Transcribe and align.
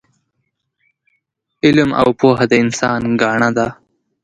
علم 1.65 1.89
او 2.01 2.09
پوه 2.19 2.39
د 2.51 2.53
انسان 2.63 3.01
ګاڼه 3.21 3.49
ده 3.57 3.67